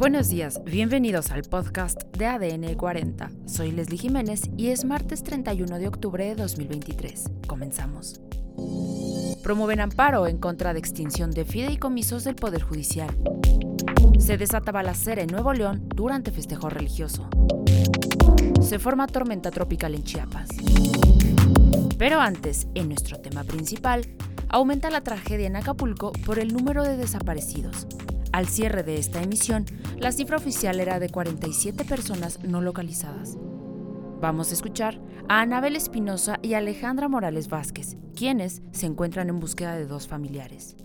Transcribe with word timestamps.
Buenos 0.00 0.30
días, 0.30 0.64
bienvenidos 0.64 1.30
al 1.30 1.42
podcast 1.42 2.04
de 2.16 2.24
ADN 2.24 2.74
40. 2.74 3.30
Soy 3.44 3.70
Leslie 3.70 3.98
Jiménez 3.98 4.44
y 4.56 4.68
es 4.68 4.86
martes 4.86 5.22
31 5.22 5.78
de 5.78 5.88
octubre 5.88 6.24
de 6.24 6.36
2023. 6.36 7.24
Comenzamos. 7.46 8.18
Promueven 9.42 9.80
amparo 9.80 10.26
en 10.26 10.38
contra 10.38 10.72
de 10.72 10.78
extinción 10.78 11.32
de 11.32 11.44
fideicomisos 11.44 12.24
del 12.24 12.34
Poder 12.34 12.62
Judicial. 12.62 13.14
Se 14.18 14.38
desata 14.38 14.72
balacera 14.72 15.20
en 15.20 15.28
Nuevo 15.28 15.52
León 15.52 15.86
durante 15.94 16.30
festejo 16.30 16.70
religioso. 16.70 17.28
Se 18.62 18.78
forma 18.78 19.06
tormenta 19.06 19.50
tropical 19.50 19.94
en 19.94 20.04
Chiapas. 20.04 20.48
Pero 21.98 22.20
antes, 22.20 22.68
en 22.74 22.88
nuestro 22.88 23.20
tema 23.20 23.44
principal, 23.44 24.08
aumenta 24.48 24.88
la 24.88 25.02
tragedia 25.02 25.46
en 25.46 25.56
Acapulco 25.56 26.12
por 26.24 26.38
el 26.38 26.54
número 26.54 26.84
de 26.84 26.96
desaparecidos. 26.96 27.86
Al 28.32 28.46
cierre 28.46 28.84
de 28.84 28.96
esta 28.96 29.20
emisión, 29.20 29.66
la 29.96 30.12
cifra 30.12 30.36
oficial 30.36 30.78
era 30.78 31.00
de 31.00 31.08
47 31.08 31.84
personas 31.84 32.38
no 32.44 32.60
localizadas. 32.60 33.36
Vamos 34.20 34.50
a 34.50 34.54
escuchar 34.54 35.00
a 35.28 35.40
Anabel 35.40 35.74
Espinosa 35.74 36.38
y 36.40 36.54
Alejandra 36.54 37.08
Morales 37.08 37.48
Vázquez, 37.48 37.96
quienes 38.14 38.62
se 38.70 38.86
encuentran 38.86 39.30
en 39.30 39.40
búsqueda 39.40 39.74
de 39.74 39.86
dos 39.86 40.06
familiares. 40.06 40.76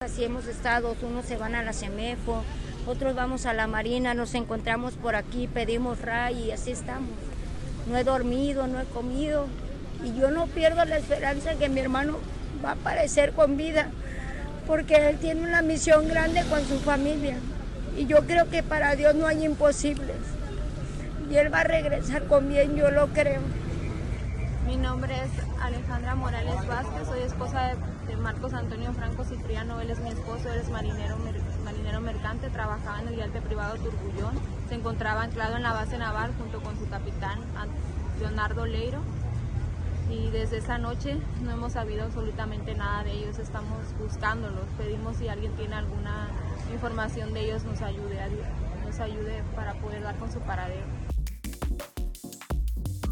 Así 0.00 0.24
hemos 0.24 0.48
estado, 0.48 0.96
unos 1.02 1.26
se 1.26 1.36
van 1.36 1.54
a 1.54 1.62
la 1.62 1.72
CEMEFO, 1.72 2.42
otros 2.88 3.14
vamos 3.14 3.46
a 3.46 3.52
la 3.52 3.68
Marina, 3.68 4.14
nos 4.14 4.34
encontramos 4.34 4.94
por 4.94 5.14
aquí, 5.14 5.46
pedimos 5.46 6.00
RAI 6.00 6.46
y 6.46 6.50
así 6.50 6.72
estamos. 6.72 7.10
No 7.88 7.96
he 7.96 8.02
dormido, 8.02 8.66
no 8.66 8.80
he 8.80 8.84
comido 8.86 9.46
y 10.04 10.18
yo 10.18 10.32
no 10.32 10.48
pierdo 10.48 10.84
la 10.84 10.98
esperanza 10.98 11.54
que 11.54 11.68
mi 11.68 11.78
hermano 11.78 12.18
va 12.64 12.70
a 12.70 12.74
aparecer 12.74 13.32
con 13.32 13.56
vida 13.56 13.92
porque 14.66 15.08
él 15.08 15.18
tiene 15.18 15.42
una 15.42 15.62
misión 15.62 16.08
grande 16.08 16.42
con 16.48 16.64
su 16.64 16.78
familia. 16.78 17.36
Y 17.96 18.06
yo 18.06 18.24
creo 18.26 18.48
que 18.48 18.62
para 18.62 18.96
Dios 18.96 19.14
no 19.14 19.26
hay 19.26 19.44
imposibles. 19.44 20.16
Y 21.30 21.36
él 21.36 21.52
va 21.52 21.60
a 21.60 21.64
regresar 21.64 22.26
con 22.26 22.48
bien, 22.48 22.76
yo 22.76 22.90
lo 22.90 23.08
creo. 23.08 23.40
Mi 24.66 24.76
nombre 24.76 25.14
es 25.14 25.30
Alejandra 25.60 26.14
Morales 26.14 26.66
Vázquez, 26.66 27.06
soy 27.06 27.20
esposa 27.22 27.74
de, 28.06 28.16
Marcos 28.16 28.52
Antonio 28.52 28.92
Franco 28.92 29.24
Cipriano, 29.24 29.80
él 29.80 29.90
es 29.90 29.98
mi 29.98 30.10
esposo, 30.10 30.52
él 30.52 30.60
es 30.60 30.68
marinero, 30.68 31.16
marinero 31.64 32.00
mercante, 32.00 32.48
trabajaba 32.50 33.00
en 33.00 33.08
el 33.08 33.16
yate 33.16 33.40
privado 33.40 33.74
Turbullón, 33.76 34.38
se 34.68 34.76
encontraba 34.76 35.22
anclado 35.22 35.56
en 35.56 35.62
la 35.62 35.72
base 35.72 35.98
naval 35.98 36.32
junto 36.38 36.60
con 36.62 36.78
su 36.78 36.88
capitán 36.88 37.40
Leonardo 38.20 38.64
Leiro 38.66 39.00
y 40.12 40.30
desde 40.30 40.58
esa 40.58 40.78
noche 40.78 41.16
no 41.42 41.52
hemos 41.52 41.72
sabido 41.72 42.04
absolutamente 42.04 42.74
nada 42.74 43.02
de 43.04 43.12
ellos, 43.12 43.38
estamos 43.38 43.78
buscándolos, 43.98 44.64
pedimos 44.76 45.16
si 45.16 45.28
alguien 45.28 45.52
tiene 45.52 45.74
alguna 45.74 46.28
información 46.72 47.32
de 47.32 47.46
ellos 47.46 47.64
nos 47.64 47.80
ayude, 47.80 48.18
nos 48.84 49.00
ayude 49.00 49.42
para 49.56 49.74
poder 49.74 50.02
dar 50.02 50.18
con 50.18 50.30
su 50.30 50.40
paradero. 50.40 50.84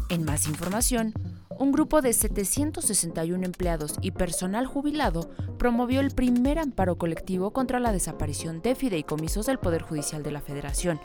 En 0.09 0.25
más 0.25 0.47
información, 0.47 1.13
un 1.57 1.71
grupo 1.71 2.01
de 2.01 2.13
761 2.13 3.45
empleados 3.45 3.95
y 4.01 4.11
personal 4.11 4.67
jubilado 4.67 5.29
promovió 5.57 6.01
el 6.01 6.11
primer 6.11 6.59
amparo 6.59 6.97
colectivo 6.97 7.51
contra 7.51 7.79
la 7.79 7.91
desaparición 7.91 8.61
de 8.61 8.75
fideicomisos 8.75 9.45
del 9.45 9.57
Poder 9.57 9.81
Judicial 9.81 10.21
de 10.23 10.31
la 10.31 10.41
Federación, 10.41 10.99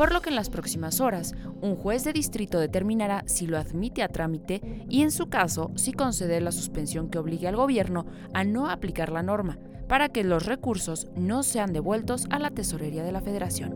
por 0.00 0.14
lo 0.14 0.22
que 0.22 0.30
en 0.30 0.34
las 0.34 0.48
próximas 0.48 1.02
horas 1.02 1.34
un 1.60 1.76
juez 1.76 2.04
de 2.04 2.14
distrito 2.14 2.58
determinará 2.58 3.22
si 3.26 3.46
lo 3.46 3.58
admite 3.58 4.02
a 4.02 4.08
trámite 4.08 4.86
y 4.88 5.02
en 5.02 5.10
su 5.10 5.28
caso 5.28 5.72
si 5.74 5.92
concede 5.92 6.40
la 6.40 6.52
suspensión 6.52 7.10
que 7.10 7.18
obligue 7.18 7.46
al 7.46 7.56
gobierno 7.56 8.06
a 8.32 8.42
no 8.42 8.70
aplicar 8.70 9.12
la 9.12 9.22
norma, 9.22 9.58
para 9.88 10.08
que 10.08 10.24
los 10.24 10.46
recursos 10.46 11.08
no 11.16 11.42
sean 11.42 11.74
devueltos 11.74 12.26
a 12.30 12.38
la 12.38 12.48
tesorería 12.48 13.04
de 13.04 13.12
la 13.12 13.20
Federación. 13.20 13.74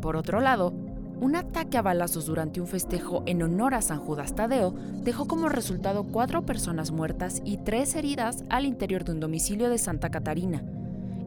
Por 0.00 0.16
otro 0.16 0.40
lado, 0.40 0.74
un 1.20 1.36
ataque 1.36 1.78
a 1.78 1.82
balazos 1.82 2.26
durante 2.26 2.60
un 2.60 2.66
festejo 2.66 3.22
en 3.26 3.44
honor 3.44 3.74
a 3.74 3.80
San 3.80 4.00
Judas 4.00 4.34
Tadeo 4.34 4.74
dejó 5.04 5.28
como 5.28 5.48
resultado 5.48 6.02
cuatro 6.02 6.44
personas 6.44 6.90
muertas 6.90 7.42
y 7.44 7.58
tres 7.58 7.94
heridas 7.94 8.42
al 8.50 8.66
interior 8.66 9.04
de 9.04 9.12
un 9.12 9.20
domicilio 9.20 9.70
de 9.70 9.78
Santa 9.78 10.10
Catarina. 10.10 10.64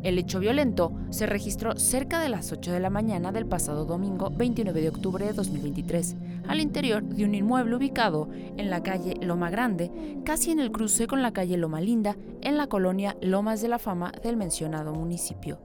El 0.01 0.17
hecho 0.17 0.39
violento 0.39 0.93
se 1.09 1.25
registró 1.25 1.77
cerca 1.77 2.21
de 2.21 2.29
las 2.29 2.51
8 2.53 2.71
de 2.71 2.79
la 2.79 2.89
mañana 2.89 3.33
del 3.33 3.45
pasado 3.45 3.83
domingo 3.83 4.29
29 4.29 4.81
de 4.81 4.89
octubre 4.89 5.25
de 5.25 5.33
2023, 5.33 6.15
al 6.47 6.61
interior 6.61 7.03
de 7.03 7.25
un 7.25 7.35
inmueble 7.35 7.75
ubicado 7.75 8.29
en 8.57 8.69
la 8.69 8.81
calle 8.81 9.15
Loma 9.21 9.49
Grande, 9.49 9.91
casi 10.23 10.51
en 10.51 10.59
el 10.59 10.71
cruce 10.71 11.05
con 11.05 11.21
la 11.21 11.33
calle 11.33 11.57
Loma 11.57 11.81
Linda, 11.81 12.15
en 12.41 12.57
la 12.57 12.67
colonia 12.67 13.17
Lomas 13.21 13.61
de 13.61 13.67
la 13.67 13.79
Fama 13.79 14.13
del 14.23 14.37
mencionado 14.37 14.93
municipio. 14.93 15.59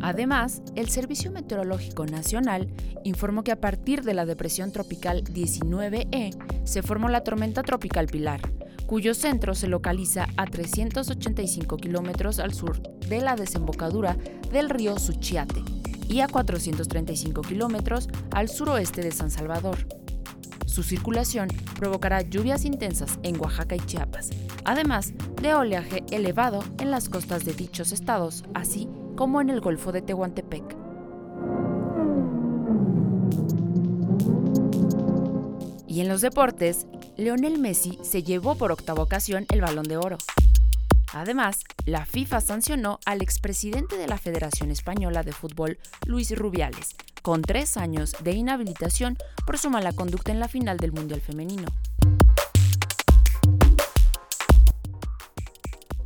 Además, 0.00 0.62
el 0.74 0.90
Servicio 0.90 1.32
Meteorológico 1.32 2.04
Nacional 2.04 2.68
informó 3.04 3.42
que 3.42 3.52
a 3.52 3.60
partir 3.60 4.02
de 4.02 4.12
la 4.12 4.26
depresión 4.26 4.70
tropical 4.70 5.24
19E 5.24 6.62
se 6.64 6.82
formó 6.82 7.08
la 7.08 7.22
tormenta 7.22 7.62
tropical 7.62 8.06
Pilar, 8.06 8.40
cuyo 8.86 9.14
centro 9.14 9.54
se 9.54 9.68
localiza 9.68 10.28
a 10.36 10.46
385 10.46 11.76
kilómetros 11.76 12.38
al 12.38 12.54
sur 12.54 12.80
de 13.08 13.20
la 13.20 13.36
desembocadura 13.36 14.16
del 14.52 14.70
río 14.70 14.98
Suchiate 14.98 15.62
y 16.08 16.20
a 16.20 16.28
435 16.28 17.42
kilómetros 17.42 18.08
al 18.30 18.48
suroeste 18.48 19.02
de 19.02 19.12
San 19.12 19.30
Salvador. 19.30 19.78
Su 20.66 20.82
circulación 20.82 21.48
provocará 21.78 22.22
lluvias 22.22 22.64
intensas 22.64 23.18
en 23.22 23.40
Oaxaca 23.40 23.76
y 23.76 23.80
Chiapas, 23.80 24.30
además 24.64 25.12
de 25.40 25.54
oleaje 25.54 26.02
elevado 26.10 26.64
en 26.78 26.90
las 26.90 27.08
costas 27.08 27.44
de 27.44 27.52
dichos 27.52 27.92
estados, 27.92 28.44
así 28.54 28.88
como 29.16 29.40
en 29.40 29.50
el 29.50 29.60
Golfo 29.60 29.92
de 29.92 30.02
Tehuantepec. 30.02 30.76
Y 35.86 36.00
en 36.00 36.08
los 36.08 36.22
deportes, 36.22 36.88
Leonel 37.16 37.60
Messi 37.60 37.96
se 38.02 38.24
llevó 38.24 38.56
por 38.56 38.72
octava 38.72 39.02
ocasión 39.02 39.46
el 39.50 39.60
balón 39.60 39.84
de 39.84 39.96
oro. 39.96 40.18
Además, 41.12 41.60
la 41.86 42.06
FIFA 42.06 42.40
sancionó 42.40 42.98
al 43.06 43.22
expresidente 43.22 43.96
de 43.96 44.08
la 44.08 44.18
Federación 44.18 44.72
Española 44.72 45.22
de 45.22 45.32
Fútbol, 45.32 45.78
Luis 46.06 46.36
Rubiales, 46.36 46.96
con 47.22 47.42
tres 47.42 47.76
años 47.76 48.16
de 48.24 48.32
inhabilitación 48.32 49.16
por 49.46 49.58
su 49.58 49.70
mala 49.70 49.92
conducta 49.92 50.32
en 50.32 50.40
la 50.40 50.48
final 50.48 50.76
del 50.78 50.90
Mundial 50.90 51.20
Femenino. 51.20 51.68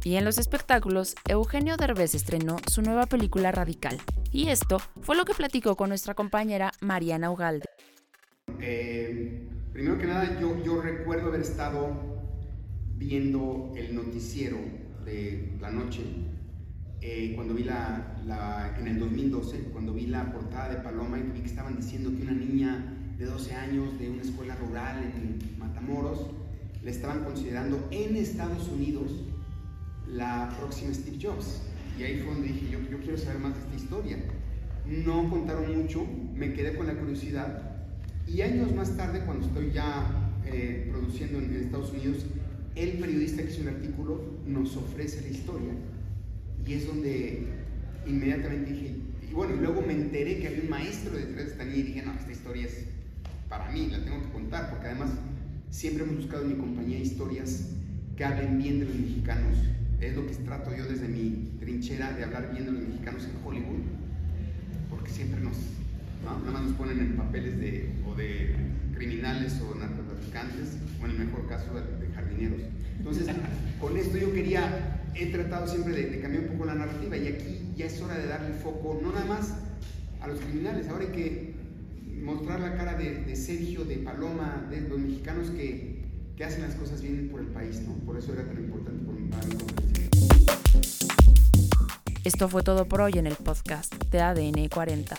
Y 0.05 0.17
en 0.17 0.27
los 0.27 0.37
espectáculos, 0.37 1.15
Eugenio 1.27 1.79
Derbez 1.79 2.15
estrenó 2.15 2.57
su 2.71 2.83
nueva 2.83 3.07
película 3.07 3.51
Radical. 3.51 3.99
Y 4.31 4.49
esto 4.49 4.79
fue 5.01 5.17
lo 5.17 5.25
que 5.25 5.35
platicó 5.35 5.75
con 5.75 5.89
nuestra 5.89 6.13
compañera 6.13 6.73
Mariana 6.81 7.31
Ugalde. 7.31 7.65
Eh, 8.61 9.28
primero 9.78 9.97
que 9.97 10.06
nada, 10.09 10.41
yo, 10.41 10.61
yo 10.65 10.83
recuerdo 10.83 11.28
haber 11.28 11.43
estado 11.43 12.27
viendo 12.97 13.72
el 13.77 13.94
noticiero 13.94 14.56
de 15.05 15.56
la 15.61 15.71
noche 15.71 16.00
eh, 17.00 17.34
cuando 17.37 17.55
vi 17.55 17.62
la, 17.62 18.21
la, 18.27 18.77
en 18.77 18.88
el 18.88 18.99
2012, 18.99 19.69
cuando 19.72 19.94
vi 19.94 20.09
la 20.09 20.33
portada 20.33 20.71
de 20.71 20.78
Paloma 20.78 21.21
y 21.21 21.22
vi 21.22 21.43
que 21.43 21.47
estaban 21.47 21.77
diciendo 21.77 22.11
que 22.11 22.25
una 22.25 22.33
niña 22.33 22.93
de 23.19 23.27
12 23.27 23.55
años 23.55 23.97
de 24.00 24.11
una 24.11 24.22
escuela 24.22 24.56
rural 24.56 25.12
en 25.15 25.38
Matamoros 25.61 26.27
le 26.83 26.91
estaban 26.91 27.22
considerando 27.22 27.87
en 27.93 28.17
Estados 28.17 28.69
Unidos 28.71 29.12
la 30.09 30.56
próxima 30.59 30.93
Steve 30.93 31.19
Jobs. 31.22 31.62
Y 31.97 32.03
ahí 32.03 32.19
fue 32.19 32.34
donde 32.34 32.49
dije, 32.49 32.69
yo, 32.69 32.81
yo 32.91 32.99
quiero 32.99 33.17
saber 33.17 33.38
más 33.38 33.55
de 33.55 33.61
esta 33.61 33.77
historia. 33.77 34.19
No 34.87 35.31
contaron 35.31 35.83
mucho, 35.83 36.05
me 36.34 36.53
quedé 36.53 36.77
con 36.77 36.88
la 36.88 36.94
curiosidad. 36.94 37.78
Y 38.33 38.43
años 38.43 38.75
más 38.75 38.97
tarde, 38.97 39.22
cuando 39.25 39.47
estoy 39.47 39.72
ya 39.72 40.06
eh, 40.47 40.87
produciendo 40.91 41.39
en, 41.39 41.55
Estados 41.56 41.93
Unidos, 41.93 42.26
el 42.75 42.99
periodista 42.99 43.43
que 43.43 43.50
hizo 43.50 43.62
un 43.62 43.69
artículo 43.69 44.23
nos 44.47 44.76
ofrece 44.76 45.23
la 45.23 45.29
historia. 45.29 45.73
Y 46.67 46.75
es 46.75 46.87
donde 46.87 47.47
inmediatamente 48.06 48.73
dije, 48.73 48.97
y 49.29 49.32
bueno, 49.32 49.55
y 49.55 49.58
luego 49.58 49.81
me 49.82 49.94
enteré 49.94 50.38
que 50.38 50.49
había 50.49 50.62
un 50.62 50.70
maestro 50.70 51.17
detrás 51.17 51.47
de 51.47 51.53
esta 51.53 51.64
niña 51.64 51.76
y 51.79 51.82
dije, 51.82 52.03
no, 52.03 52.12
esta 52.12 52.32
historia 52.32 52.67
es 52.67 52.85
para 53.49 53.70
mí, 53.70 53.88
la 53.91 54.05
tengo 54.05 54.23
que 54.23 54.31
contar, 54.31 54.70
porque 54.70 54.87
además 54.87 55.11
siempre 55.70 56.05
hemos 56.05 56.17
buscado 56.17 56.43
en 56.43 56.49
mi 56.50 56.55
compañía 56.56 56.99
historias 56.99 57.70
que 58.17 58.25
hablen 58.25 58.58
bien 58.58 58.81
de 58.81 58.87
los 58.87 58.94
mexicanos, 58.94 59.56
es 60.00 60.14
lo 60.14 60.26
que 60.26 60.35
trato 60.35 60.76
yo 60.76 60.85
desde 60.85 61.08
mi 61.08 61.50
trinchera 61.61 62.12
de 62.12 62.25
hablar 62.25 62.53
bien 62.53 62.67
de 62.67 62.73
los 62.73 62.82
mexicanos 62.82 63.25
en 63.25 63.47
Hollywood, 63.47 63.81
porque 64.91 65.11
siempre 65.11 65.41
nos, 65.41 65.56
nada 66.25 66.50
más 66.50 66.62
nos 66.62 66.73
ponen 66.73 67.00
en 67.00 67.17
papeles 67.17 67.59
de, 67.59 67.93
o 68.06 68.15
de 68.15 68.55
criminales 68.94 69.61
o 69.61 69.75
narcotraficantes, 69.75 70.76
o 71.00 71.06
en 71.06 71.11
el 71.12 71.19
mejor 71.19 71.49
caso 71.49 71.67
de, 71.75 72.12
jardineros. 72.15 72.61
Entonces, 72.99 73.26
con 73.81 73.97
esto 73.97 74.19
yo 74.19 74.32
quería, 74.32 75.03
he 75.15 75.26
tratado 75.26 75.67
siempre 75.67 75.94
de, 75.94 76.20
cambiar 76.20 76.44
un 76.44 76.50
poco 76.50 76.65
la 76.67 76.75
narrativa 76.75 77.17
y 77.17 77.29
aquí 77.29 77.73
ya 77.76 77.87
es 77.87 78.00
hora 78.00 78.19
de 78.19 78.26
darle 78.26 78.55
foco, 78.55 79.00
no 79.03 79.12
nada 79.12 79.26
más 79.26 79.55
a 80.20 80.29
los 80.29 80.41
criminales, 80.41 80.88
ahora 80.88 81.05
hay 81.05 81.12
que 81.12 81.55
mostrar 82.23 82.61
la 82.61 82.76
cara 82.76 82.94
de, 82.94 83.25
de 83.25 83.37
Sergio, 83.37 83.85
de 83.85 83.99
Paloma, 83.99 84.67
de 84.70 84.81
los 84.81 84.99
mexicanos 84.99 85.50
que 85.50 85.99
que 86.38 86.44
hacen 86.44 86.62
las 86.62 86.76
cosas 86.76 87.03
bien 87.03 87.29
por 87.31 87.41
el 87.41 87.49
país, 87.49 87.81
¿no? 87.81 87.94
Por 88.06 88.17
eso 88.17 88.32
era 88.32 88.44
tan 88.44 88.59
importante 88.59 89.05
por 89.05 89.12
mi 89.12 89.29
padre. 89.29 89.56
Esto 92.23 92.49
fue 92.49 92.62
todo 92.62 92.87
por 92.87 93.00
hoy 93.00 93.15
en 93.17 93.26
el 93.26 93.35
podcast 93.35 93.93
de 94.12 94.20
ADN 94.20 94.69
40. 94.69 95.19